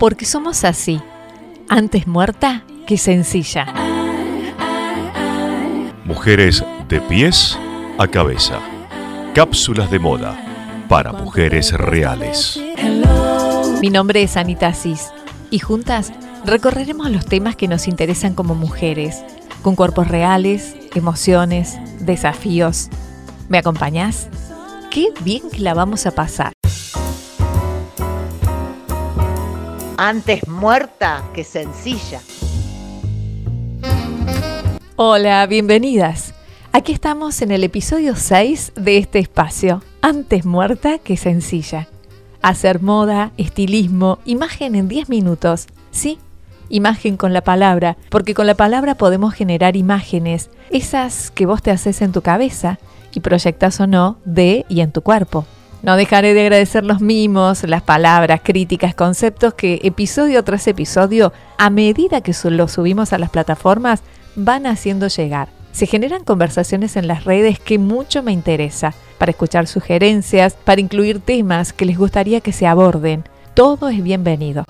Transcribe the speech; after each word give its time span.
Porque 0.00 0.24
somos 0.24 0.64
así, 0.64 0.98
antes 1.68 2.06
muerta 2.06 2.64
que 2.86 2.96
sencilla. 2.96 3.66
Mujeres 6.06 6.64
de 6.88 7.02
pies 7.02 7.58
a 7.98 8.08
cabeza. 8.08 8.60
Cápsulas 9.34 9.90
de 9.90 9.98
moda 9.98 10.42
para 10.88 11.12
mujeres 11.12 11.72
reales. 11.72 12.58
Mi 13.82 13.90
nombre 13.90 14.22
es 14.22 14.38
Anita 14.38 14.68
Asís 14.68 15.10
y 15.50 15.58
juntas 15.58 16.14
recorreremos 16.46 17.10
los 17.10 17.26
temas 17.26 17.54
que 17.54 17.68
nos 17.68 17.86
interesan 17.86 18.32
como 18.32 18.54
mujeres, 18.54 19.22
con 19.60 19.76
cuerpos 19.76 20.08
reales, 20.08 20.76
emociones, 20.94 21.76
desafíos. 22.00 22.88
¿Me 23.50 23.58
acompañás? 23.58 24.30
Qué 24.90 25.08
bien 25.22 25.50
que 25.50 25.60
la 25.60 25.74
vamos 25.74 26.06
a 26.06 26.12
pasar. 26.12 26.54
Antes 30.02 30.48
muerta 30.48 31.22
que 31.34 31.44
sencilla. 31.44 32.22
Hola, 34.96 35.46
bienvenidas. 35.46 36.32
Aquí 36.72 36.92
estamos 36.92 37.42
en 37.42 37.50
el 37.50 37.64
episodio 37.64 38.16
6 38.16 38.72
de 38.76 38.96
este 38.96 39.18
espacio, 39.18 39.82
Antes 40.00 40.46
muerta 40.46 40.96
que 40.96 41.18
sencilla. 41.18 41.86
Hacer 42.40 42.80
moda, 42.80 43.32
estilismo, 43.36 44.20
imagen 44.24 44.74
en 44.74 44.88
10 44.88 45.10
minutos. 45.10 45.66
Sí, 45.90 46.18
imagen 46.70 47.18
con 47.18 47.34
la 47.34 47.42
palabra, 47.42 47.98
porque 48.08 48.32
con 48.32 48.46
la 48.46 48.54
palabra 48.54 48.94
podemos 48.94 49.34
generar 49.34 49.76
imágenes, 49.76 50.48
esas 50.70 51.30
que 51.30 51.44
vos 51.44 51.60
te 51.62 51.72
haces 51.72 52.00
en 52.00 52.12
tu 52.12 52.22
cabeza 52.22 52.78
y 53.12 53.20
proyectas 53.20 53.78
o 53.80 53.86
no 53.86 54.16
de 54.24 54.64
y 54.70 54.80
en 54.80 54.92
tu 54.92 55.02
cuerpo. 55.02 55.44
No 55.82 55.96
dejaré 55.96 56.34
de 56.34 56.42
agradecer 56.42 56.84
los 56.84 57.00
mimos, 57.00 57.62
las 57.62 57.80
palabras, 57.80 58.42
críticas, 58.44 58.94
conceptos 58.94 59.54
que 59.54 59.80
episodio 59.82 60.44
tras 60.44 60.66
episodio, 60.66 61.32
a 61.56 61.70
medida 61.70 62.20
que 62.20 62.34
los 62.50 62.72
subimos 62.72 63.14
a 63.14 63.18
las 63.18 63.30
plataformas, 63.30 64.02
van 64.36 64.66
haciendo 64.66 65.08
llegar. 65.08 65.48
Se 65.72 65.86
generan 65.86 66.22
conversaciones 66.22 66.96
en 66.96 67.08
las 67.08 67.24
redes 67.24 67.58
que 67.58 67.78
mucho 67.78 68.22
me 68.22 68.32
interesa, 68.32 68.92
para 69.16 69.30
escuchar 69.30 69.66
sugerencias, 69.66 70.52
para 70.52 70.82
incluir 70.82 71.20
temas 71.20 71.72
que 71.72 71.86
les 71.86 71.96
gustaría 71.96 72.42
que 72.42 72.52
se 72.52 72.66
aborden. 72.66 73.24
Todo 73.54 73.88
es 73.88 74.02
bienvenido. 74.02 74.64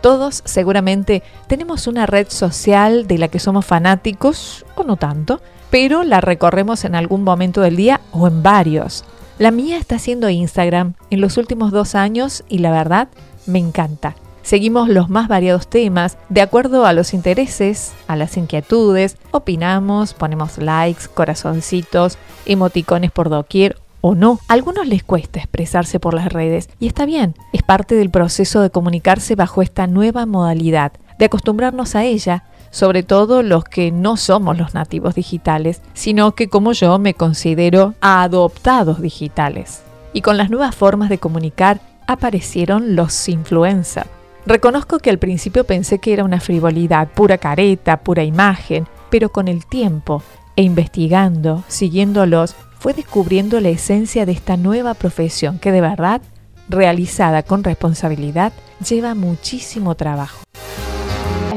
Todos 0.00 0.42
seguramente 0.44 1.22
tenemos 1.46 1.86
una 1.86 2.06
red 2.06 2.26
social 2.28 3.06
de 3.06 3.18
la 3.18 3.28
que 3.28 3.38
somos 3.38 3.64
fanáticos, 3.64 4.66
o 4.74 4.82
no 4.82 4.96
tanto, 4.96 5.40
pero 5.72 6.04
la 6.04 6.20
recorremos 6.20 6.84
en 6.84 6.94
algún 6.94 7.24
momento 7.24 7.62
del 7.62 7.76
día 7.76 8.02
o 8.12 8.28
en 8.28 8.42
varios. 8.42 9.04
La 9.38 9.50
mía 9.50 9.78
está 9.78 9.98
siendo 9.98 10.28
Instagram 10.28 10.92
en 11.08 11.22
los 11.22 11.38
últimos 11.38 11.72
dos 11.72 11.94
años 11.94 12.44
y 12.50 12.58
la 12.58 12.70
verdad 12.70 13.08
me 13.46 13.58
encanta. 13.58 14.14
Seguimos 14.42 14.90
los 14.90 15.08
más 15.08 15.28
variados 15.28 15.66
temas 15.66 16.18
de 16.28 16.42
acuerdo 16.42 16.84
a 16.84 16.92
los 16.92 17.14
intereses, 17.14 17.94
a 18.06 18.16
las 18.16 18.36
inquietudes, 18.36 19.16
opinamos, 19.30 20.12
ponemos 20.12 20.58
likes, 20.58 21.08
corazoncitos, 21.14 22.18
emoticones 22.44 23.10
por 23.10 23.30
doquier 23.30 23.76
o 24.02 24.14
no. 24.14 24.40
A 24.48 24.52
algunos 24.52 24.86
les 24.86 25.02
cuesta 25.02 25.38
expresarse 25.38 25.98
por 25.98 26.12
las 26.12 26.30
redes 26.30 26.68
y 26.80 26.86
está 26.86 27.06
bien, 27.06 27.34
es 27.54 27.62
parte 27.62 27.94
del 27.94 28.10
proceso 28.10 28.60
de 28.60 28.68
comunicarse 28.68 29.36
bajo 29.36 29.62
esta 29.62 29.86
nueva 29.86 30.26
modalidad, 30.26 30.92
de 31.18 31.24
acostumbrarnos 31.24 31.94
a 31.94 32.04
ella, 32.04 32.44
sobre 32.72 33.04
todo 33.04 33.44
los 33.44 33.62
que 33.64 33.92
no 33.92 34.16
somos 34.16 34.58
los 34.58 34.74
nativos 34.74 35.14
digitales, 35.14 35.82
sino 35.92 36.34
que 36.34 36.48
como 36.48 36.72
yo 36.72 36.98
me 36.98 37.14
considero 37.14 37.94
adoptados 38.00 39.00
digitales. 39.00 39.82
Y 40.12 40.22
con 40.22 40.36
las 40.36 40.50
nuevas 40.50 40.74
formas 40.74 41.08
de 41.08 41.18
comunicar 41.18 41.80
aparecieron 42.08 42.96
los 42.96 43.28
influencers. 43.28 44.08
Reconozco 44.44 44.98
que 44.98 45.10
al 45.10 45.18
principio 45.18 45.64
pensé 45.64 45.98
que 45.98 46.12
era 46.12 46.24
una 46.24 46.40
frivolidad, 46.40 47.08
pura 47.08 47.38
careta, 47.38 47.98
pura 47.98 48.24
imagen, 48.24 48.88
pero 49.08 49.28
con 49.30 49.46
el 49.46 49.66
tiempo 49.66 50.22
e 50.56 50.62
investigando, 50.62 51.62
siguiéndolos, 51.68 52.56
fue 52.78 52.94
descubriendo 52.94 53.60
la 53.60 53.68
esencia 53.68 54.26
de 54.26 54.32
esta 54.32 54.56
nueva 54.56 54.94
profesión 54.94 55.58
que 55.60 55.70
de 55.70 55.80
verdad, 55.80 56.22
realizada 56.68 57.42
con 57.44 57.62
responsabilidad, 57.62 58.52
lleva 58.84 59.14
muchísimo 59.14 59.94
trabajo. 59.94 60.42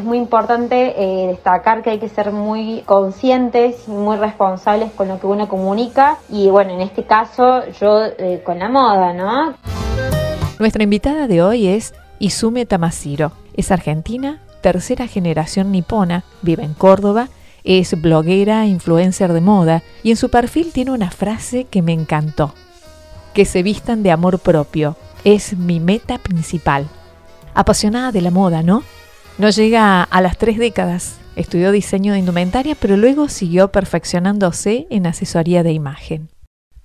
Muy 0.05 0.17
importante 0.17 0.93
eh, 0.95 1.27
destacar 1.27 1.81
que 1.81 1.89
hay 1.89 1.99
que 1.99 2.09
ser 2.09 2.31
muy 2.31 2.83
conscientes 2.85 3.87
y 3.87 3.91
muy 3.91 4.17
responsables 4.17 4.91
con 4.91 5.07
lo 5.07 5.19
que 5.19 5.27
uno 5.27 5.49
comunica 5.49 6.17
y 6.29 6.49
bueno, 6.49 6.71
en 6.71 6.81
este 6.81 7.03
caso 7.03 7.63
yo 7.79 8.03
eh, 8.05 8.41
con 8.45 8.59
la 8.59 8.69
moda, 8.69 9.13
¿no? 9.13 9.55
Nuestra 10.59 10.83
invitada 10.83 11.27
de 11.27 11.41
hoy 11.41 11.67
es 11.67 11.93
Izume 12.19 12.65
Tamashiro. 12.65 13.33
Es 13.55 13.71
argentina, 13.71 14.41
tercera 14.61 15.07
generación 15.07 15.71
nipona, 15.71 16.23
vive 16.41 16.63
en 16.63 16.73
Córdoba 16.73 17.27
es 17.65 17.99
bloguera, 17.99 18.67
influencer 18.67 19.33
de 19.33 19.41
moda 19.41 19.81
y 20.03 20.11
en 20.11 20.17
su 20.17 20.29
perfil 20.29 20.71
tiene 20.71 20.91
una 20.91 21.09
frase 21.09 21.65
que 21.65 21.81
me 21.81 21.93
encantó. 21.93 22.53
Que 23.33 23.43
se 23.43 23.63
vistan 23.63 24.03
de 24.03 24.11
amor 24.11 24.39
propio. 24.39 24.95
Es 25.23 25.57
mi 25.57 25.79
meta 25.79 26.19
principal. 26.19 26.87
Apasionada 27.55 28.11
de 28.11 28.21
la 28.21 28.29
moda, 28.29 28.61
¿no? 28.61 28.83
No 29.37 29.49
llega 29.49 30.01
a 30.03 30.21
las 30.21 30.37
tres 30.37 30.57
décadas. 30.57 31.19
Estudió 31.35 31.73
diseño 31.73 32.13
de 32.13 32.19
indumentaria, 32.19 32.73
pero 32.79 32.95
luego 32.95 33.27
siguió 33.27 33.69
perfeccionándose 33.69 34.87
en 34.89 35.07
asesoría 35.07 35.61
de 35.61 35.73
imagen. 35.73 36.29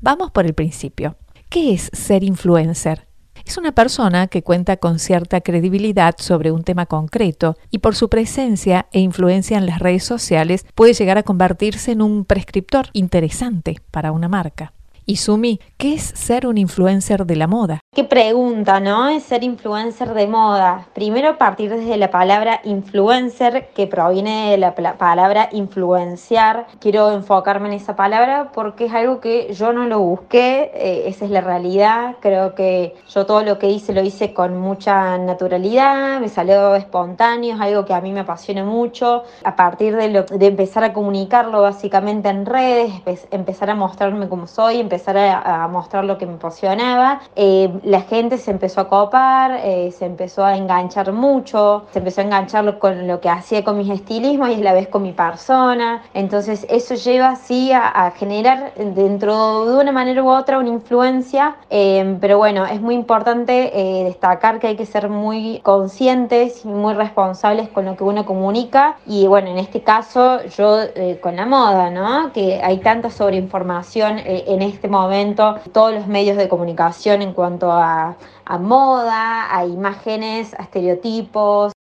Vamos 0.01 0.33
por 0.33 0.47
el 0.47 0.55
principio. 0.55 1.17
¿Qué 1.49 1.73
es 1.73 1.91
ser 1.93 2.25
influencer? 2.25 3.07
Es 3.47 3.57
una 3.57 3.71
persona 3.71 4.27
que 4.27 4.43
cuenta 4.43 4.79
con 4.79 4.99
cierta 4.99 5.41
credibilidad 5.43 6.17
sobre 6.19 6.51
un 6.51 6.65
tema 6.65 6.87
concreto 6.87 7.57
y 7.71 7.79
por 7.79 7.95
su 7.95 8.09
presencia 8.09 8.89
e 8.91 8.99
influencia 8.99 9.57
en 9.57 9.67
las 9.67 9.79
redes 9.79 10.03
sociales 10.03 10.67
puede 10.75 10.95
llegar 10.95 11.19
a 11.19 11.23
convertirse 11.23 11.93
en 11.93 12.03
un 12.03 12.25
prescriptor 12.25 12.89
interesante 12.95 13.77
para 13.93 14.11
una 14.11 14.29
marca. 14.29 14.73
Y 15.11 15.17
Sumi, 15.17 15.59
¿qué 15.77 15.95
es 15.95 16.05
ser 16.05 16.47
un 16.47 16.57
influencer 16.57 17.27
de 17.27 17.35
la 17.35 17.49
moda? 17.49 17.81
Qué 17.93 18.05
pregunta, 18.05 18.79
¿no? 18.79 19.09
Es 19.09 19.25
ser 19.25 19.43
influencer 19.43 20.15
de 20.15 20.29
moda. 20.29 20.87
Primero 20.95 21.37
partir 21.37 21.75
desde 21.75 21.97
la 21.97 22.13
palabra 22.13 22.61
influencer, 22.63 23.71
que 23.75 23.89
proviene 23.89 24.53
de 24.53 24.59
la 24.59 24.77
palabra 24.77 25.49
influenciar. 25.51 26.69
Quiero 26.79 27.11
enfocarme 27.11 27.67
en 27.71 27.75
esa 27.75 27.97
palabra 27.97 28.53
porque 28.55 28.85
es 28.85 28.95
algo 28.95 29.19
que 29.19 29.53
yo 29.53 29.73
no 29.73 29.87
lo 29.87 29.99
busqué, 29.99 30.71
eh, 30.75 31.03
esa 31.07 31.25
es 31.25 31.33
la 31.33 31.41
realidad. 31.41 32.15
Creo 32.21 32.55
que 32.55 32.95
yo 33.09 33.27
todo 33.27 33.43
lo 33.43 33.59
que 33.59 33.69
hice 33.69 33.93
lo 33.93 34.05
hice 34.05 34.33
con 34.33 34.61
mucha 34.61 35.19
naturalidad, 35.19 36.21
me 36.21 36.29
salió 36.29 36.77
espontáneo, 36.77 37.57
es 37.57 37.61
algo 37.61 37.85
que 37.85 37.95
a 37.95 38.01
mí 38.01 38.13
me 38.13 38.21
apasiona 38.21 38.63
mucho. 38.63 39.25
A 39.43 39.57
partir 39.57 39.97
de 39.97 40.47
empezar 40.47 40.85
a 40.85 40.93
comunicarlo 40.93 41.63
básicamente 41.63 42.29
en 42.29 42.47
redes, 42.47 42.93
empezar 43.33 43.71
a 43.71 43.75
mostrarme 43.75 44.29
como 44.29 44.47
soy, 44.47 44.79
empezar 44.79 45.00
a, 45.09 45.69
mostrar 45.69 46.05
lo 46.05 46.19
que 46.19 46.27
me 46.27 46.35
apasionaba. 46.35 47.21
Eh, 47.37 47.71
la 47.85 48.03
gente 48.03 48.39
se 48.39 48.51
empezó 48.51 48.83
a 48.83 48.89
copar, 48.89 49.61
eh, 49.63 49.93
se 49.93 50.07
empezó 50.07 50.45
a 50.45 50.57
enganchar 50.57 51.13
mucho, 51.13 51.85
se 51.93 51.99
empezó 51.99 52.21
a 52.21 52.25
enganchar 52.25 52.79
con 52.79 53.07
lo 53.07 53.21
que 53.21 53.29
hacía 53.29 53.65
con 53.65 53.79
mis 53.79 53.91
estilismos 53.91 54.51
y 54.51 54.55
a 54.55 54.59
la 54.59 54.73
vez 54.73 54.89
con 54.89 55.03
mi 55.03 55.13
persona. 55.13 56.03
Entonces 56.15 56.67
eso 56.69 56.95
lleva 56.95 57.31
así 57.31 57.73
a, 57.73 58.11
generar 58.17 58.73
dentro 58.75 59.67
de 59.67 59.81
una 59.81 59.93
manera 59.93 60.23
u 60.23 60.29
otra 60.29 60.59
una 60.59 60.69
influencia, 60.69 61.57
eh, 61.71 62.17
pero 62.21 62.39
bueno, 62.39 62.67
es 62.67 62.81
muy 62.81 62.95
importante 62.95 63.71
destacar 64.05 64.59
que 64.59 64.69
hay 64.69 64.77
que 64.77 64.87
ser 64.87 65.09
muy 65.09 65.61
conscientes 65.63 66.65
y 66.65 66.69
muy 66.69 66.95
responsables 66.95 67.69
con 67.69 67.85
lo 67.85 67.97
que 67.97 68.05
uno 68.05 68.27
comunica 68.27 68.97
y 69.07 69.27
bueno, 69.27 69.49
en 69.49 69.59
este 69.59 69.83
caso 69.83 70.43
yo 70.57 70.79
con 71.21 71.37
la 71.37 71.47
moda, 71.47 71.91
¿no? 71.91 72.33
Que 72.33 72.61
hay 72.63 72.79
tanta 72.79 73.11
sobreinformación 73.11 74.19
en 74.25 74.63
este 74.63 74.80
momento 74.89 75.57
todos 75.73 75.95
los 75.95 76.07
medios 76.07 76.37
de 76.37 76.49
comunicación 76.49 77.23
en 77.23 77.33
cuanto 77.33 77.71
a, 77.71 78.17
a 78.45 78.59
moda, 78.59 79.55
a 79.57 79.65
imágenes, 79.67 80.55
a 80.55 80.63
estereotipos. 80.63 81.73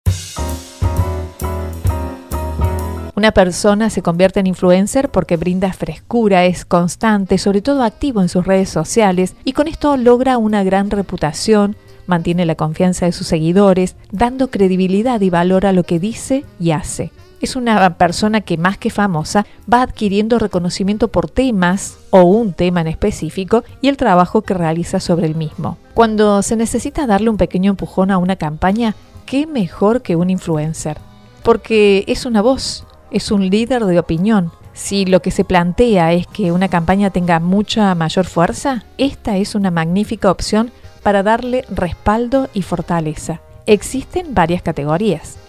Una 3.17 3.32
persona 3.32 3.91
se 3.91 4.00
convierte 4.00 4.41
en 4.41 4.47
influencer 4.47 5.11
porque 5.11 5.37
brinda 5.37 5.73
frescura, 5.75 6.47
es 6.47 6.64
constante, 6.64 7.37
sobre 7.37 7.61
todo 7.61 7.82
activo 7.82 8.23
en 8.23 8.31
sus 8.31 8.47
redes 8.47 8.70
sociales 8.70 9.37
y 9.44 9.53
con 9.53 9.69
esto 9.69 9.96
logra 9.99 10.38
una 10.38 10.64
gran 10.64 10.91
reputación, 10.91 11.76
mantiene 12.06 12.46
la 12.46 12.55
confianza 12.55 13.05
de 13.05 13.12
sus 13.12 13.26
seguidores, 13.26 13.96
dando 14.11 14.50
credibilidad 14.50 15.20
y 15.20 15.29
valor 15.29 15.67
a 15.67 15.73
lo 15.73 15.82
que 15.85 15.99
dice 15.99 16.46
y 16.58 16.70
hace 16.70 17.12
es 17.40 17.56
una 17.56 17.96
persona 17.96 18.42
que 18.42 18.58
más 18.58 18.78
que 18.78 18.90
famosa 18.90 19.46
va 19.72 19.82
adquiriendo 19.82 20.38
reconocimiento 20.38 21.08
por 21.08 21.31
temas 21.31 21.98
o 22.10 22.22
un 22.22 22.52
tema 22.52 22.82
en 22.82 22.87
específico 22.87 23.64
y 23.81 23.88
el 23.88 23.96
trabajo 23.96 24.42
que 24.42 24.54
realiza 24.54 25.00
sobre 25.00 25.26
el 25.26 25.34
mismo. 25.34 25.78
Cuando 25.94 26.42
se 26.42 26.56
necesita 26.56 27.06
darle 27.06 27.31
un 27.31 27.37
pequeño 27.37 27.70
empujón 27.70 28.10
a 28.10 28.19
una 28.19 28.37
campaña, 28.37 28.94
¿qué 29.26 29.46
mejor 29.46 30.02
que 30.02 30.16
un 30.16 30.31
influencer? 30.31 30.98
Porque 31.42 32.04
es 32.06 32.26
una 32.26 32.42
voz, 32.42 32.87
es 33.10 33.31
un 33.31 33.48
líder 33.48 33.84
de 33.84 33.98
opinión. 33.98 34.52
Si 34.72 35.04
lo 35.04 35.20
que 35.20 35.31
se 35.31 35.44
plantea 35.44 36.12
es 36.12 36.26
que 36.26 36.52
una 36.52 36.69
campaña 36.69 37.10
tenga 37.10 37.40
mucha 37.40 37.94
mayor 37.94 38.26
fuerza, 38.26 38.84
esta 38.98 39.36
es 39.36 39.54
una 39.54 39.70
magnífica 39.70 40.31
opción 40.31 40.70
para 41.02 41.22
darle 41.22 41.64
respaldo 41.70 42.48
y 42.54 42.62
fortaleza. 42.62 43.40
Existen 43.66 44.34
varias 44.34 44.62
categorías. 44.62 45.39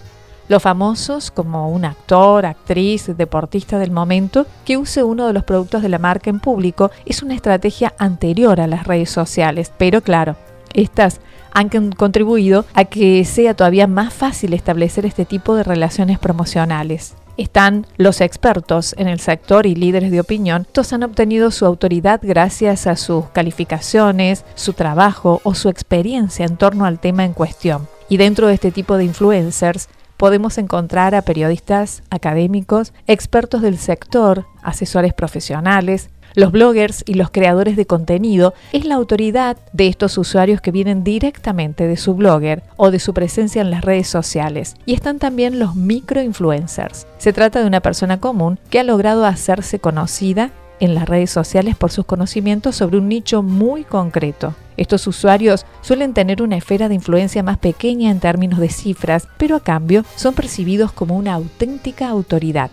Los 0.52 0.64
famosos 0.64 1.32
como 1.32 1.70
un 1.70 1.86
actor, 1.86 2.46
actriz, 2.46 3.10
deportista 3.16 3.80
del 3.80 3.90
momento 3.90 4.46
que 4.66 4.76
use 4.76 5.02
uno 5.02 5.26
de 5.26 5.32
los 5.32 5.46
productos 5.46 5.82
de 5.82 5.88
la 5.88 5.98
marca 5.98 6.30
en 6.30 6.42
público 6.42 6.92
es 7.06 7.24
una 7.24 7.36
estrategia 7.36 7.94
anterior 7.98 8.60
a 8.60 8.68
las 8.68 8.86
redes 8.86 9.10
sociales, 9.10 9.72
pero 9.78 10.02
claro, 10.02 10.36
estas 10.74 11.22
han 11.54 11.70
contribuido 11.92 12.66
a 12.74 12.84
que 12.84 13.24
sea 13.24 13.54
todavía 13.54 13.88
más 13.88 14.14
fácil 14.14 14.54
establecer 14.54 15.06
este 15.06 15.24
tipo 15.24 15.56
de 15.56 15.64
relaciones 15.64 16.20
promocionales. 16.20 17.14
Están 17.38 17.88
los 17.96 18.20
expertos 18.20 18.94
en 18.98 19.08
el 19.08 19.22
sector 19.22 19.66
y 19.66 19.74
líderes 19.74 20.12
de 20.12 20.20
opinión. 20.20 20.64
Estos 20.64 20.92
han 20.92 21.04
obtenido 21.04 21.52
su 21.52 21.66
autoridad 21.66 22.20
gracias 22.22 22.88
a 22.88 22.98
sus 22.98 23.24
calificaciones, 23.28 24.44
su 24.56 24.74
trabajo 24.74 25.40
o 25.46 25.56
su 25.56 25.70
experiencia 25.70 26.46
en 26.46 26.58
torno 26.58 26.84
al 26.84 27.00
tema 27.00 27.24
en 27.24 27.32
cuestión. 27.32 27.88
Y 28.10 28.18
dentro 28.18 28.48
de 28.48 28.56
este 28.56 28.72
tipo 28.72 28.98
de 28.98 29.06
influencers 29.06 29.88
podemos 30.22 30.60
encontrar 30.60 31.16
a 31.16 31.24
periodistas 31.24 32.04
académicos, 32.12 32.94
expertos 33.08 33.64
del 33.64 33.80
sector, 33.80 34.46
asesores 34.62 35.16
profesionales, 35.16 36.12
los 36.36 36.52
bloggers 36.52 37.04
y 37.08 37.16
los 37.16 37.32
creadores 37.32 37.76
de 37.76 37.88
contenido 37.88 38.54
es 38.72 38.86
la 38.86 38.94
autoridad 38.94 39.58
de 39.74 39.88
estos 39.88 40.20
usuarios 40.20 40.62
que 40.62 40.70
vienen 40.70 41.04
directamente 41.04 41.88
de 41.88 41.98
su 41.98 42.14
blogger 42.14 42.62
o 42.78 42.92
de 42.92 43.00
su 43.00 43.16
presencia 43.16 43.64
en 43.64 43.72
las 43.72 43.84
redes 43.84 44.10
sociales. 44.10 44.76
Y 44.86 44.94
están 44.94 45.18
también 45.18 45.58
los 45.58 45.76
microinfluencers. 45.76 47.08
Se 47.18 47.34
trata 47.34 47.60
de 47.60 47.66
una 47.66 47.80
persona 47.80 48.20
común 48.20 48.60
que 48.70 48.80
ha 48.80 48.84
logrado 48.84 49.26
hacerse 49.26 49.80
conocida 49.80 50.52
en 50.80 50.94
las 50.94 51.10
redes 51.10 51.32
sociales 51.32 51.76
por 51.76 51.92
sus 51.92 52.06
conocimientos 52.06 52.76
sobre 52.76 53.00
un 53.00 53.10
nicho 53.10 53.42
muy 53.42 53.84
concreto. 53.84 54.54
Estos 54.82 55.06
usuarios 55.06 55.68
suelen 55.82 56.16
tener 56.16 56.42
una 56.42 56.58
esfera 56.58 56.90
de 56.90 56.96
influencia 56.96 57.44
más 57.44 57.60
pequeña 57.60 58.10
en 58.10 58.20
términos 58.20 58.60
de 58.60 58.70
cifras, 58.70 59.28
pero 59.38 59.56
a 59.56 59.60
cambio 59.60 60.04
son 60.16 60.34
percibidos 60.34 60.92
como 60.92 61.16
una 61.16 61.36
auténtica 61.36 62.10
autoridad. 62.10 62.72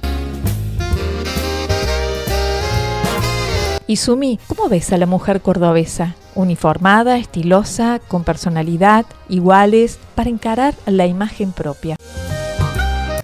Y 3.86 3.96
Sumi, 3.96 4.38
¿cómo 4.46 4.70
ves 4.70 4.90
a 4.94 4.96
la 4.96 5.04
mujer 5.04 5.42
cordobesa? 5.42 6.14
Uniformada, 6.34 7.18
estilosa, 7.18 8.00
con 8.08 8.24
personalidad, 8.24 9.04
iguales, 9.28 9.98
para 10.14 10.30
encarar 10.30 10.72
la 10.86 11.04
imagen 11.04 11.52
propia. 11.52 11.96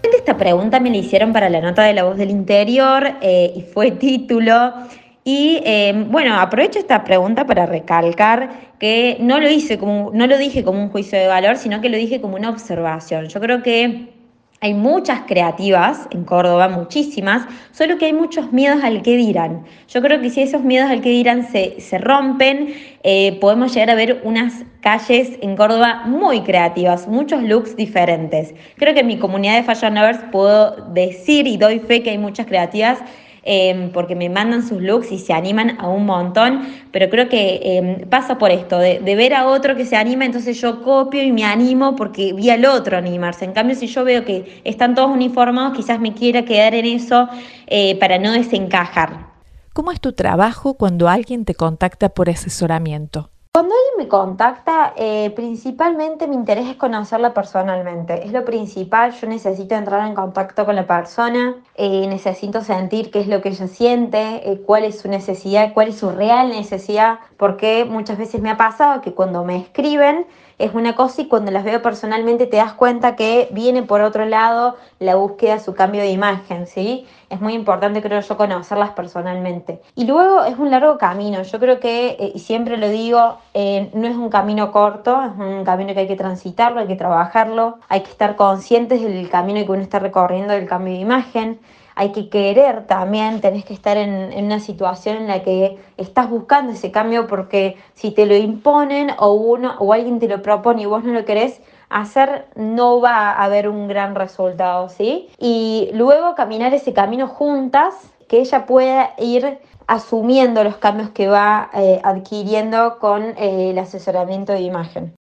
Esta 0.02 0.36
pregunta 0.36 0.78
me 0.78 0.90
la 0.90 0.98
hicieron 0.98 1.32
para 1.32 1.48
la 1.48 1.62
nota 1.62 1.84
de 1.84 1.94
la 1.94 2.04
voz 2.04 2.18
del 2.18 2.28
interior 2.28 3.12
eh, 3.22 3.50
y 3.56 3.62
fue 3.62 3.92
título. 3.92 4.74
Y 5.24 5.62
eh, 5.64 6.04
bueno, 6.10 6.38
aprovecho 6.38 6.78
esta 6.78 7.02
pregunta 7.02 7.46
para 7.46 7.64
recalcar 7.64 8.74
que 8.78 9.16
no 9.20 9.40
lo 9.40 9.48
hice 9.48 9.78
como, 9.78 10.10
no 10.12 10.26
lo 10.26 10.36
dije 10.36 10.62
como 10.62 10.82
un 10.82 10.90
juicio 10.90 11.18
de 11.18 11.26
valor, 11.26 11.56
sino 11.56 11.80
que 11.80 11.88
lo 11.88 11.96
dije 11.96 12.20
como 12.20 12.36
una 12.36 12.50
observación. 12.50 13.28
Yo 13.28 13.40
creo 13.40 13.62
que 13.62 14.12
hay 14.60 14.74
muchas 14.74 15.22
creativas 15.26 16.08
en 16.10 16.24
Córdoba, 16.24 16.68
muchísimas, 16.68 17.46
solo 17.72 17.98
que 17.98 18.06
hay 18.06 18.12
muchos 18.12 18.52
miedos 18.52 18.82
al 18.82 19.02
que 19.02 19.16
dirán. 19.16 19.64
Yo 19.88 20.02
creo 20.02 20.20
que 20.20 20.30
si 20.30 20.42
esos 20.42 20.62
miedos 20.62 20.90
al 20.90 21.00
que 21.00 21.10
dirán 21.10 21.50
se, 21.50 21.80
se 21.80 21.98
rompen, 21.98 22.74
eh, 23.02 23.38
podemos 23.40 23.74
llegar 23.74 23.90
a 23.90 23.94
ver 23.94 24.20
unas 24.24 24.64
calles 24.80 25.38
en 25.40 25.56
Córdoba 25.56 26.04
muy 26.06 26.42
creativas, 26.42 27.08
muchos 27.08 27.42
looks 27.42 27.76
diferentes. 27.76 28.54
Creo 28.76 28.94
que 28.94 29.00
en 29.00 29.06
mi 29.06 29.18
comunidad 29.18 29.56
de 29.56 29.62
Fashion 29.62 29.94
Lovers 29.94 30.20
puedo 30.30 30.92
decir 30.92 31.46
y 31.46 31.56
doy 31.56 31.78
fe 31.78 32.02
que 32.02 32.10
hay 32.10 32.18
muchas 32.18 32.46
creativas 32.46 32.98
Em, 33.46 33.90
porque 33.90 34.14
me 34.14 34.30
mandan 34.30 34.66
sus 34.66 34.80
looks 34.80 35.12
y 35.12 35.18
se 35.18 35.34
animan 35.34 35.76
a 35.78 35.86
un 35.88 36.06
montón, 36.06 36.66
pero 36.90 37.10
creo 37.10 37.28
que 37.28 37.60
em, 37.62 38.08
pasa 38.08 38.38
por 38.38 38.50
esto, 38.50 38.78
de, 38.78 39.00
ver 39.00 39.34
a 39.34 39.46
otro 39.48 39.76
que 39.76 39.84
se 39.84 39.96
anima, 39.96 40.24
entonces 40.24 40.58
yo 40.58 40.82
copio 40.82 41.22
y 41.22 41.30
me 41.30 41.44
animo 41.44 41.94
porque 41.94 42.32
vi 42.32 42.48
al 42.48 42.64
otro 42.64 42.96
animarse. 42.96 43.44
En 43.44 43.52
cambio, 43.52 43.76
si 43.76 43.86
yo 43.86 44.02
veo 44.02 44.24
que 44.24 44.62
están 44.64 44.94
todos 44.94 45.10
uniformados, 45.10 45.76
quizás 45.76 46.00
me 46.00 46.14
quiera 46.14 46.46
quedar 46.46 46.74
en 46.74 46.86
eso 46.86 47.28
eh, 47.66 47.98
para 47.98 48.18
no 48.18 48.32
desencajar. 48.32 49.34
¿Cómo 49.74 49.92
es 49.92 50.00
tu 50.00 50.14
trabajo 50.14 50.74
cuando 50.74 51.10
alguien 51.10 51.44
te 51.44 51.54
contacta 51.54 52.08
por 52.08 52.30
asesoramiento? 52.30 53.28
Cuando 53.56 53.72
alguien 53.72 54.04
me 54.04 54.08
contacta, 54.08 54.94
eh, 54.96 55.30
principalmente 55.30 56.26
mi 56.26 56.34
interés 56.34 56.68
es 56.68 56.74
conocerla 56.74 57.32
personalmente. 57.32 58.26
Es 58.26 58.32
lo 58.32 58.44
principal, 58.44 59.12
yo 59.12 59.28
necesito 59.28 59.76
entrar 59.76 60.08
en 60.08 60.16
contacto 60.16 60.66
con 60.66 60.74
la 60.74 60.88
persona, 60.88 61.54
eh, 61.76 62.08
necesito 62.08 62.62
sentir 62.62 63.12
qué 63.12 63.20
es 63.20 63.28
lo 63.28 63.40
que 63.40 63.50
ella 63.50 63.68
siente, 63.68 64.50
eh, 64.50 64.60
cuál 64.66 64.82
es 64.82 64.98
su 64.98 65.08
necesidad, 65.08 65.72
cuál 65.72 65.90
es 65.90 65.98
su 65.98 66.10
real 66.10 66.48
necesidad, 66.48 67.20
porque 67.36 67.84
muchas 67.84 68.18
veces 68.18 68.42
me 68.42 68.50
ha 68.50 68.56
pasado 68.56 69.00
que 69.02 69.14
cuando 69.14 69.44
me 69.44 69.58
escriben 69.58 70.26
es 70.58 70.74
una 70.74 70.94
cosa 70.94 71.22
y 71.22 71.26
cuando 71.26 71.50
las 71.50 71.64
veo 71.64 71.82
personalmente 71.82 72.46
te 72.46 72.56
das 72.56 72.72
cuenta 72.74 73.16
que 73.16 73.48
viene 73.50 73.82
por 73.82 74.00
otro 74.00 74.24
lado 74.24 74.76
la 74.98 75.16
búsqueda, 75.16 75.58
su 75.58 75.74
cambio 75.74 76.02
de 76.02 76.10
imagen, 76.10 76.66
¿sí? 76.66 77.06
Es 77.30 77.40
muy 77.40 77.54
importante, 77.54 78.02
creo 78.02 78.20
yo, 78.20 78.36
conocerlas 78.36 78.90
personalmente. 78.90 79.80
Y 79.94 80.06
luego 80.06 80.44
es 80.44 80.56
un 80.58 80.70
largo 80.70 80.98
camino, 80.98 81.42
yo 81.42 81.58
creo 81.58 81.80
que, 81.80 82.16
eh, 82.18 82.32
y 82.34 82.38
siempre 82.38 82.76
lo 82.76 82.88
digo, 82.88 83.38
eh, 83.54 83.90
no 83.94 84.06
es 84.06 84.16
un 84.16 84.30
camino 84.30 84.70
corto, 84.70 85.20
es 85.22 85.38
un 85.38 85.64
camino 85.64 85.94
que 85.94 86.00
hay 86.00 86.08
que 86.08 86.16
transitarlo, 86.16 86.80
hay 86.80 86.86
que 86.86 86.96
trabajarlo, 86.96 87.78
hay 87.88 88.02
que 88.02 88.10
estar 88.10 88.36
conscientes 88.36 89.02
del 89.02 89.28
camino 89.28 89.64
que 89.64 89.72
uno 89.72 89.82
está 89.82 89.98
recorriendo 89.98 90.52
del 90.52 90.66
cambio 90.66 90.94
de 90.94 91.00
imagen 91.00 91.58
hay 91.94 92.12
que 92.12 92.28
querer 92.28 92.86
también, 92.86 93.40
tenés 93.40 93.64
que 93.64 93.74
estar 93.74 93.96
en, 93.96 94.44
una 94.44 94.60
situación 94.60 95.16
en 95.16 95.28
la 95.28 95.42
que 95.42 95.78
estás 95.96 96.28
buscando 96.28 96.72
ese 96.72 96.90
cambio 96.90 97.26
porque 97.26 97.76
si 97.94 98.10
te 98.10 98.26
lo 98.26 98.36
imponen 98.36 99.10
o 99.18 99.32
uno 99.34 99.76
o 99.78 99.92
alguien 99.92 100.18
te 100.18 100.28
lo 100.28 100.42
propone 100.42 100.82
y 100.82 100.86
vos 100.86 101.04
no 101.04 101.12
lo 101.12 101.24
querés 101.24 101.60
hacer, 101.90 102.46
no 102.56 103.00
va 103.00 103.30
a 103.30 103.44
haber 103.44 103.68
un 103.68 103.86
gran 103.86 104.14
resultado, 104.14 104.88
¿sí? 104.88 105.28
Y 105.38 105.90
luego 105.92 106.34
caminar 106.34 106.74
ese 106.74 106.92
camino 106.92 107.28
juntas, 107.28 107.94
que 108.26 108.40
ella 108.40 108.66
pueda 108.66 109.10
ir 109.18 109.58
asumiendo 109.86 110.64
los 110.64 110.76
cambios 110.78 111.10
que 111.10 111.28
va 111.28 111.70
eh, 111.74 112.00
adquiriendo 112.02 112.98
con 112.98 113.22
eh, 113.22 113.70
el 113.70 113.78
asesoramiento 113.78 114.52
de 114.52 114.62
imagen. 114.62 115.14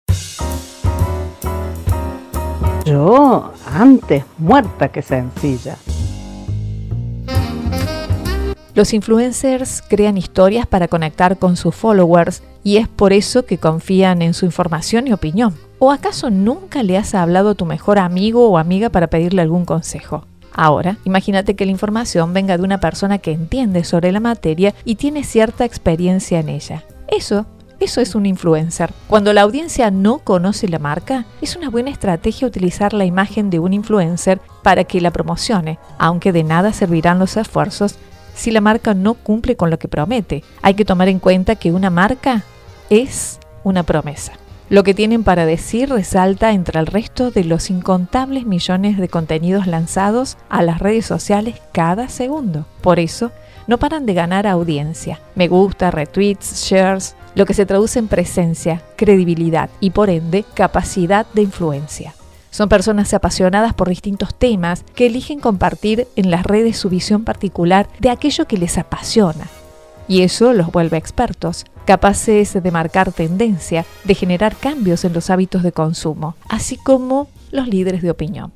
Yo 2.85 3.53
antes 3.67 4.25
muerta 4.39 4.89
que 4.89 5.03
sencilla. 5.03 5.77
Los 8.75 8.95
influencers 8.95 9.83
crean 9.89 10.17
historias 10.17 10.67
para 10.67 10.87
conectar 10.87 11.39
con 11.39 11.57
sus 11.57 11.75
followers 11.75 12.43
y 12.63 12.77
es 12.77 12.87
por 12.87 13.13
eso 13.13 13.45
que 13.45 13.59
confían 13.59 14.23
en 14.23 14.33
su 14.33 14.45
información 14.45 15.09
y 15.09 15.13
opinión. 15.13 15.55
¿O 15.79 15.91
acaso 15.91 16.31
nunca 16.31 16.83
le 16.83 16.97
has 16.97 17.15
hablado 17.15 17.51
a 17.51 17.55
tu 17.55 17.65
mejor 17.65 17.99
amigo 17.99 18.49
o 18.49 18.59
amiga 18.59 18.91
para 18.91 19.09
pedirle 19.09 19.43
algún 19.43 19.65
consejo? 19.65 20.25
Ahora, 20.53 20.99
imagínate 21.05 21.57
que 21.57 21.65
la 21.65 21.73
información 21.73 22.33
venga 22.33 22.57
de 22.57 22.65
una 22.65 22.81
persona 22.81 23.19
que 23.19 23.33
entiende 23.33 23.83
sobre 23.83 24.13
la 24.13 24.21
materia 24.21 24.75
y 24.85 24.97
tiene 24.97 25.25
cierta 25.25 25.65
experiencia 25.65 26.39
en 26.39 26.49
ella. 26.49 26.85
Eso, 27.09 27.47
eso 27.81 28.01
es 28.01 28.15
un 28.15 28.27
influencer. 28.27 28.93
Cuando 29.09 29.33
la 29.33 29.41
audiencia 29.41 29.91
no 29.91 30.19
conoce 30.19 30.69
la 30.69 30.79
marca, 30.79 31.25
es 31.41 31.57
una 31.57 31.71
buena 31.71 31.91
estrategia 31.91 32.47
utilizar 32.47 32.93
la 32.93 33.05
imagen 33.05 33.49
de 33.49 33.59
un 33.59 33.73
influencer 33.73 34.41
para 34.63 34.85
que 34.85 35.01
la 35.01 35.11
promocione, 35.11 35.79
aunque 35.99 36.33
de 36.33 36.45
nada 36.45 36.73
servirán 36.73 37.19
los 37.19 37.37
esfuerzos 37.37 37.97
si 38.35 38.51
la 38.51 38.61
marca 38.61 38.95
no 38.95 39.15
cumple 39.15 39.57
con 39.57 39.71
lo 39.71 39.79
que 39.79 39.89
promete. 39.89 40.45
Hay 40.63 40.75
que 40.75 40.85
tomar 40.85 41.09
en 41.09 41.19
cuenta 41.19 41.57
que 41.57 41.73
una 41.73 41.91
marca 41.91 42.45
es 42.89 43.39
una 43.65 43.83
promesa. 43.83 44.33
Lo 44.69 44.85
que 44.85 44.95
tienen 44.95 45.25
para 45.25 45.47
decir 45.47 45.89
resalta 45.89 46.53
entre 46.53 46.79
el 46.79 46.87
resto 46.87 47.33
de 47.33 47.43
los 47.43 47.71
incontables 47.71 48.47
millones 48.47 48.99
de 48.99 49.09
contenidos 49.09 49.67
lanzados 49.67 50.39
a 50.49 50.63
las 50.63 50.79
redes 50.79 51.07
sociales 51.07 51.57
cada 51.73 52.09
segundo. 52.09 52.67
Por 52.81 53.01
eso, 53.01 53.33
no 53.67 53.79
paran 53.79 54.07
de 54.07 54.15
ganar 54.15 54.47
audiencia, 54.47 55.21
me 55.35 55.49
gusta, 55.49 55.91
retweets, 55.91 56.65
shares, 56.65 57.17
lo 57.35 57.47
que 57.47 57.55
se 57.55 57.67
traduce 57.67 57.99
en 57.99 58.09
presencia, 58.09 58.83
credibilidad 58.97 59.71
y 59.81 59.91
por 59.91 60.09
ende 60.09 60.45
capacidad 60.55 61.27
de 61.35 61.43
influencia. 61.43 62.15
Son 62.51 62.69
personas 62.69 63.15
apasionadas 63.15 63.75
por 63.75 63.89
distintos 63.89 64.35
temas 64.35 64.85
que 64.95 65.07
eligen 65.07 65.39
compartir 65.39 66.09
en 66.17 66.31
las 66.31 66.45
redes 66.45 66.77
su 66.77 66.89
visión 66.89 67.25
particular 67.25 67.89
de 68.01 68.11
aquello 68.11 68.47
que 68.47 68.59
les 68.59 68.77
apasiona. 68.77 69.47
Y 70.09 70.23
eso 70.23 70.53
los 70.53 70.73
vuelve 70.73 70.97
expertos, 70.97 71.65
capaces 71.85 72.61
de 72.61 72.71
marcar 72.73 73.13
tendencia, 73.13 73.87
de 74.05 74.15
generar 74.17 74.57
cambios 74.57 75.05
en 75.05 75.13
los 75.13 75.31
hábitos 75.31 75.63
de 75.63 75.71
consumo, 75.71 76.35
así 76.49 76.77
como 76.77 77.29
los 77.53 77.69
líderes 77.69 78.03
de 78.03 78.11
opinión. 78.11 78.53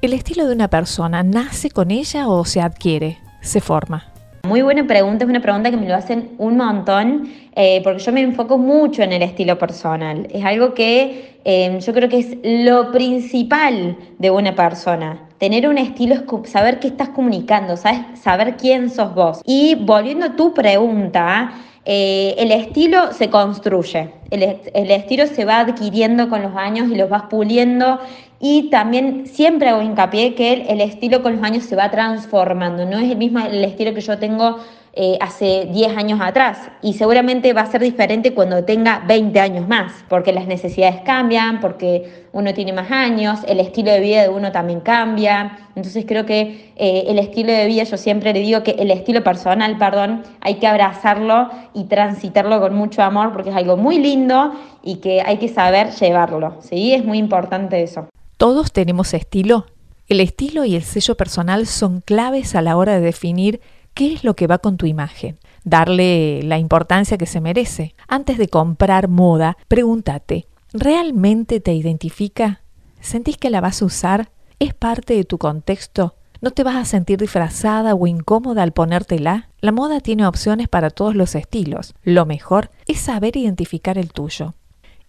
¿El 0.00 0.12
estilo 0.12 0.46
de 0.46 0.54
una 0.54 0.68
persona 0.68 1.24
nace 1.24 1.70
con 1.70 1.90
ella 1.90 2.28
o 2.28 2.44
se 2.44 2.60
adquiere, 2.60 3.18
se 3.40 3.60
forma? 3.60 4.12
Muy 4.48 4.62
buena 4.62 4.86
pregunta, 4.86 5.26
es 5.26 5.28
una 5.28 5.42
pregunta 5.42 5.70
que 5.70 5.76
me 5.76 5.86
lo 5.86 5.94
hacen 5.94 6.30
un 6.38 6.56
montón, 6.56 7.30
eh, 7.54 7.82
porque 7.84 7.98
yo 8.02 8.12
me 8.12 8.22
enfoco 8.22 8.56
mucho 8.56 9.02
en 9.02 9.12
el 9.12 9.20
estilo 9.20 9.58
personal. 9.58 10.26
Es 10.32 10.42
algo 10.42 10.72
que 10.72 11.36
eh, 11.44 11.78
yo 11.78 11.92
creo 11.92 12.08
que 12.08 12.18
es 12.20 12.38
lo 12.42 12.90
principal 12.90 13.98
de 14.18 14.30
una 14.30 14.54
persona. 14.54 15.28
Tener 15.36 15.68
un 15.68 15.76
estilo 15.76 16.14
es 16.14 16.50
saber 16.50 16.80
qué 16.80 16.88
estás 16.88 17.10
comunicando, 17.10 17.76
¿sabes? 17.76 18.00
saber 18.14 18.56
quién 18.56 18.88
sos 18.88 19.14
vos. 19.14 19.42
Y 19.44 19.74
volviendo 19.74 20.24
a 20.24 20.34
tu 20.34 20.54
pregunta, 20.54 21.52
Eh, 21.90 22.34
el 22.36 22.52
estilo 22.52 23.14
se 23.14 23.30
construye, 23.30 24.12
el, 24.30 24.90
estilo 24.90 25.26
se 25.26 25.46
va 25.46 25.60
adquiriendo 25.60 26.28
con 26.28 26.42
los 26.42 26.54
años 26.54 26.90
y 26.90 26.96
los 26.96 27.08
vas 27.08 27.22
puliendo 27.30 27.98
y 28.40 28.70
también 28.70 29.26
siempre 29.26 29.68
hago 29.68 29.82
hincapié 29.82 30.34
que 30.34 30.52
el, 30.68 30.80
estilo 30.80 31.22
con 31.22 31.34
los 31.34 31.42
años 31.42 31.64
se 31.64 31.76
va 31.76 31.90
transformando, 31.90 32.84
no 32.86 32.98
es 32.98 33.10
el 33.10 33.16
mismo 33.16 33.40
el 33.40 33.64
estilo 33.64 33.94
que 33.94 34.00
yo 34.00 34.18
tengo 34.18 34.58
eh, 35.00 35.16
hace 35.20 35.68
10 35.72 35.96
años 35.96 36.20
atrás 36.20 36.70
y 36.82 36.94
seguramente 36.94 37.52
va 37.52 37.60
a 37.60 37.66
ser 37.66 37.80
diferente 37.80 38.34
cuando 38.34 38.64
tenga 38.64 39.02
20 39.06 39.38
años 39.38 39.68
más, 39.68 39.92
porque 40.08 40.32
las 40.32 40.46
necesidades 40.46 41.02
cambian, 41.02 41.60
porque 41.60 42.26
uno 42.32 42.52
tiene 42.54 42.72
más 42.72 42.90
años, 42.90 43.40
el 43.46 43.60
estilo 43.60 43.92
de 43.92 44.00
vida 44.00 44.22
de 44.22 44.28
uno 44.28 44.50
también 44.50 44.80
cambia. 44.80 45.58
Entonces 45.76 46.04
creo 46.06 46.26
que 46.26 46.72
eh, 46.76 47.04
el 47.06 47.18
estilo 47.20 47.52
de 47.52 47.66
vida, 47.66 47.84
yo 47.84 47.96
siempre 47.96 48.32
le 48.32 48.40
digo 48.40 48.62
que 48.62 48.72
el 48.72 48.90
estilo 48.90 49.22
personal, 49.22 49.78
perdón, 49.78 50.22
hay 50.40 50.54
que 50.54 50.66
abrazarlo 50.66 51.48
y 51.74 51.84
transitarlo 51.84 52.60
con 52.60 52.74
mucho 52.74 53.02
amor 53.02 53.32
porque 53.32 53.50
es 53.50 53.56
algo 53.56 53.76
muy 53.76 53.98
lindo 53.98 54.52
y 54.82 54.96
que 54.96 55.20
hay 55.20 55.36
que 55.36 55.48
saber 55.48 55.90
llevarlo. 55.90 56.56
¿sí? 56.60 56.94
Es 56.94 57.04
muy 57.04 57.18
importante 57.18 57.80
eso. 57.82 58.08
Todos 58.38 58.70
tenemos 58.70 59.14
estilo. 59.14 59.66
El 60.06 60.20
estilo 60.20 60.64
y 60.64 60.76
el 60.76 60.84
sello 60.84 61.16
personal 61.16 61.66
son 61.66 62.00
claves 62.00 62.54
a 62.54 62.62
la 62.62 62.76
hora 62.76 62.94
de 62.94 63.00
definir 63.00 63.60
qué 63.94 64.12
es 64.12 64.22
lo 64.22 64.36
que 64.36 64.46
va 64.46 64.58
con 64.58 64.76
tu 64.76 64.86
imagen, 64.86 65.40
darle 65.64 66.44
la 66.44 66.56
importancia 66.56 67.18
que 67.18 67.26
se 67.26 67.40
merece. 67.40 67.96
Antes 68.06 68.38
de 68.38 68.46
comprar 68.46 69.08
moda, 69.08 69.56
pregúntate, 69.66 70.46
¿realmente 70.72 71.58
te 71.58 71.74
identifica? 71.74 72.62
¿Sentís 73.00 73.38
que 73.38 73.50
la 73.50 73.60
vas 73.60 73.82
a 73.82 73.86
usar? 73.86 74.30
¿Es 74.60 74.72
parte 74.72 75.14
de 75.14 75.24
tu 75.24 75.38
contexto? 75.38 76.14
¿No 76.40 76.52
te 76.52 76.62
vas 76.62 76.76
a 76.76 76.84
sentir 76.84 77.18
disfrazada 77.18 77.96
o 77.96 78.06
incómoda 78.06 78.62
al 78.62 78.72
ponértela? 78.72 79.48
La 79.60 79.72
moda 79.72 79.98
tiene 79.98 80.24
opciones 80.24 80.68
para 80.68 80.90
todos 80.90 81.16
los 81.16 81.34
estilos. 81.34 81.92
Lo 82.04 82.24
mejor 82.24 82.70
es 82.86 83.00
saber 83.00 83.36
identificar 83.36 83.98
el 83.98 84.12
tuyo. 84.12 84.54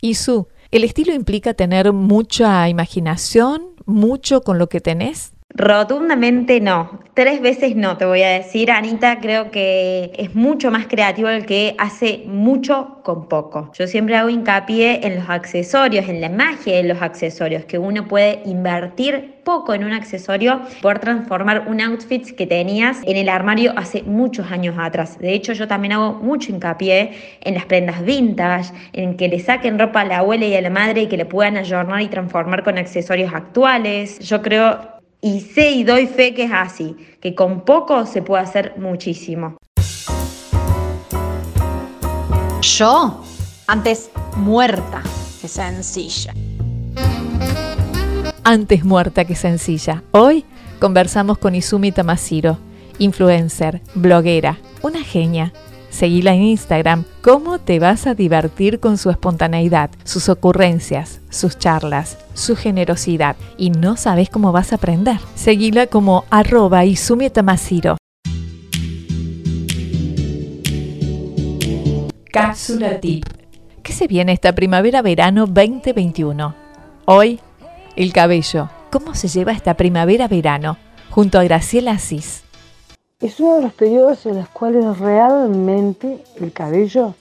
Y 0.02 0.16
su, 0.16 0.48
¿el 0.72 0.84
estilo 0.84 1.14
implica 1.14 1.54
tener 1.54 1.94
mucha 1.94 2.68
imaginación, 2.70 3.64
mucho 3.86 4.42
con 4.42 4.60
lo 4.60 4.70
que 4.70 4.82
tenés? 4.82 5.34
Rotundamente 5.60 6.62
no. 6.62 7.02
Tres 7.16 7.42
veces 7.42 7.76
no, 7.76 7.98
te 7.98 8.06
voy 8.06 8.24
a 8.24 8.30
decir. 8.30 8.72
Anita 8.72 9.20
creo 9.20 9.52
que 9.52 10.14
es 10.18 10.34
mucho 10.34 10.72
más 10.72 10.88
creativo 10.88 11.28
el 11.28 11.46
que 11.46 11.76
hace 11.78 12.24
mucho 12.28 13.02
con 13.04 13.28
poco. 13.28 13.70
Yo 13.78 13.86
siempre 13.86 14.16
hago 14.16 14.30
hincapié 14.30 15.06
en 15.06 15.18
los 15.18 15.30
accesorios, 15.30 16.08
en 16.08 16.22
la 16.22 16.30
magia 16.30 16.78
de 16.78 16.84
los 16.84 17.02
accesorios, 17.02 17.66
que 17.66 17.78
uno 17.78 18.08
puede 18.08 18.42
invertir 18.46 19.34
poco 19.44 19.74
en 19.74 19.84
un 19.84 19.92
accesorio, 19.92 20.62
poder 20.82 21.00
transformar 21.00 21.66
un 21.68 21.82
outfit 21.82 22.26
que 22.38 22.48
tenías 22.48 23.02
en 23.04 23.18
el 23.18 23.28
armario 23.28 23.74
hace 23.76 24.04
muchos 24.04 24.50
años 24.54 24.78
atrás. 24.80 25.20
De 25.20 25.34
hecho, 25.34 25.52
yo 25.52 25.68
también 25.68 25.92
hago 25.92 26.14
mucho 26.14 26.54
hincapié 26.54 27.12
en 27.42 27.56
las 27.56 27.66
prendas 27.66 28.02
vintage, 28.06 28.72
en 28.94 29.18
que 29.18 29.28
le 29.28 29.40
saquen 29.40 29.78
ropa 29.78 30.02
a 30.02 30.06
la 30.06 30.20
abuela 30.20 30.46
y 30.46 30.56
a 30.56 30.62
la 30.62 30.70
madre 30.70 31.02
y 31.02 31.08
que 31.08 31.18
le 31.18 31.26
puedan 31.26 31.58
ayornar 31.58 32.02
y 32.02 32.08
transformar 32.08 32.64
con 32.64 32.78
accesorios 32.78 33.34
actuales. 33.34 34.20
Yo 34.20 34.42
creo 34.42 34.99
y 35.22 35.42
sé 35.42 35.72
y 35.72 35.84
doy 35.84 36.08
fe 36.08 36.34
que 36.34 36.44
es 36.46 36.52
así, 36.54 36.96
que 37.22 37.36
con 37.36 37.62
poco 37.66 38.06
se 38.06 38.22
puede 38.22 38.44
hacer 38.44 38.76
muchísimo. 38.78 39.58
Yo, 42.62 43.24
antes 43.68 44.12
muerta 44.38 45.02
que 45.42 45.48
sencilla. 45.48 46.34
Antes 48.44 48.84
muerta 48.84 49.26
que 49.26 49.36
sencilla. 49.36 50.04
Hoy 50.12 50.46
conversamos 50.80 51.38
con 51.38 51.56
Izumi 51.56 51.92
Tamashiro, 51.92 52.58
influencer, 52.98 53.82
bloguera, 53.96 54.58
una 54.82 55.04
genia 55.04 55.54
Seguila 55.90 56.34
en 56.34 56.44
Instagram. 56.44 57.04
¿Cómo 57.22 57.60
te 57.60 57.80
vas 57.80 58.08
a 58.08 58.16
divertir 58.16 58.80
con 58.80 58.98
su 58.98 59.10
espontaneidad, 59.10 59.90
sus 60.04 60.30
ocurrencias, 60.30 61.20
sus 61.30 61.58
charlas, 61.58 62.18
su 62.34 62.56
generosidad? 62.56 63.36
Y 63.58 63.72
no 63.72 63.98
sabes 63.98 64.30
cómo 64.30 64.52
vas 64.52 64.72
a 64.72 64.76
aprender. 64.76 65.18
Seguila 65.36 65.88
como 65.88 66.26
arroba 66.30 66.84
Tamashiro. 67.34 67.98
Cápsula 72.32 73.00
tip. 73.00 73.26
¿Qué 73.82 73.92
se 73.92 74.08
viene 74.08 74.34
esta 74.34 74.54
primavera-verano 74.54 75.48
2021? 75.48 76.56
Hoy, 77.06 77.40
el 77.96 78.14
cabello. 78.14 78.70
¿Cómo 78.92 79.16
se 79.16 79.28
lleva 79.28 79.52
esta 79.52 79.74
primavera-verano? 79.74 80.78
Junto 81.10 81.40
a 81.40 81.44
Graciela 81.44 81.92
Asís. 81.92 82.44
Es 83.22 83.38
uno 83.42 83.58
de 83.58 83.64
los 83.64 83.74
periodos 83.74 84.26
en 84.28 84.38
los 84.38 84.48
cuales 84.48 84.98
realmente 84.98 86.24
el 86.40 86.54
cabello 86.54 87.16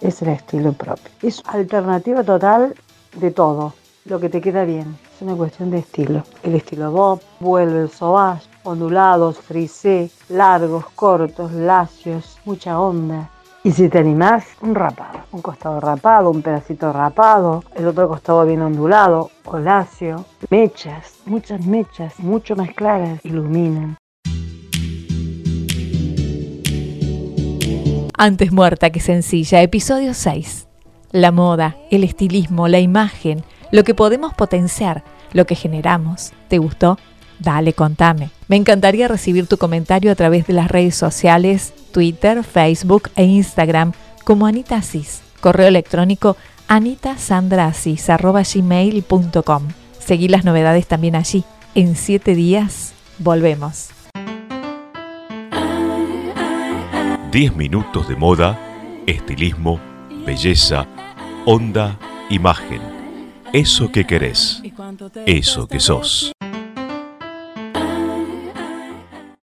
es 0.00 0.22
el 0.22 0.28
estilo 0.28 0.72
propio. 0.72 1.10
Es 1.22 1.42
alternativa 1.44 2.22
total 2.22 2.76
de 3.16 3.32
todo, 3.32 3.74
lo 4.04 4.20
que 4.20 4.28
te 4.28 4.40
queda 4.40 4.64
bien. 4.64 4.96
Es 5.12 5.22
una 5.22 5.34
cuestión 5.34 5.72
de 5.72 5.78
estilo. 5.78 6.22
El 6.44 6.54
estilo 6.54 6.92
bob, 6.92 7.20
vuelve 7.40 7.82
el 7.82 7.90
sauvage, 7.90 8.48
ondulados, 8.62 9.38
frisé, 9.38 10.08
largos, 10.28 10.84
cortos, 10.94 11.50
lacios, 11.50 12.38
mucha 12.44 12.78
onda. 12.78 13.28
Y 13.64 13.72
si 13.72 13.88
te 13.88 13.98
animás, 13.98 14.44
un 14.60 14.76
rapado. 14.76 15.18
Un 15.32 15.42
costado 15.42 15.80
rapado, 15.80 16.30
un 16.30 16.42
pedacito 16.42 16.92
rapado, 16.92 17.64
el 17.74 17.88
otro 17.88 18.06
costado 18.06 18.46
bien 18.46 18.62
ondulado 18.62 19.32
o 19.46 19.58
lacio. 19.58 20.24
Mechas, 20.48 21.16
muchas 21.26 21.66
mechas, 21.66 22.20
mucho 22.20 22.54
más 22.54 22.72
claras, 22.72 23.18
iluminan. 23.24 23.99
Antes 28.22 28.52
muerta 28.52 28.90
que 28.90 29.00
sencilla, 29.00 29.62
episodio 29.62 30.12
6. 30.12 30.66
La 31.10 31.32
moda, 31.32 31.78
el 31.90 32.04
estilismo, 32.04 32.68
la 32.68 32.78
imagen, 32.78 33.42
lo 33.72 33.82
que 33.82 33.94
podemos 33.94 34.34
potenciar, 34.34 35.04
lo 35.32 35.46
que 35.46 35.54
generamos. 35.54 36.34
¿Te 36.48 36.58
gustó? 36.58 36.98
Dale, 37.38 37.72
contame. 37.72 38.28
Me 38.46 38.56
encantaría 38.56 39.08
recibir 39.08 39.46
tu 39.46 39.56
comentario 39.56 40.12
a 40.12 40.16
través 40.16 40.46
de 40.46 40.52
las 40.52 40.70
redes 40.70 40.96
sociales, 40.96 41.72
Twitter, 41.92 42.44
Facebook 42.44 43.08
e 43.16 43.24
Instagram 43.24 43.94
como 44.26 44.46
Anita 44.46 44.76
Asís. 44.76 45.22
Correo 45.40 45.68
electrónico 45.68 46.36
anitasandraasis.gmail.com 46.68 49.62
Seguí 49.98 50.28
las 50.28 50.44
novedades 50.44 50.86
también 50.86 51.16
allí. 51.16 51.44
En 51.74 51.96
siete 51.96 52.34
días 52.34 52.92
volvemos. 53.18 53.88
10 57.30 57.54
minutos 57.54 58.08
de 58.08 58.16
moda, 58.16 58.58
estilismo, 59.06 59.78
belleza, 60.26 60.88
onda, 61.46 61.96
imagen. 62.28 62.80
Eso 63.52 63.92
que 63.92 64.04
querés, 64.04 64.60
eso 65.26 65.68
que 65.68 65.78
sos. 65.78 66.32